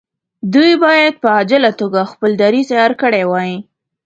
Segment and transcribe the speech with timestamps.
[0.53, 3.53] دوی باید په عاجله توګه خپل دریځ عیار کړی وای.